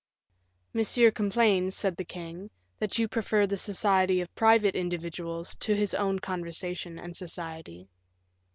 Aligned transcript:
"Monsieur 0.73 1.11
complains," 1.11 1.75
said 1.75 1.95
the 1.95 2.03
king, 2.03 2.49
"that 2.79 2.97
you 2.97 3.07
prefer 3.07 3.45
the 3.45 3.55
society 3.55 4.19
of 4.19 4.33
private 4.33 4.75
individuals 4.75 5.53
to 5.53 5.75
his 5.75 5.93
own 5.93 6.17
conversation 6.17 6.97
and 6.97 7.15
society." 7.15 7.87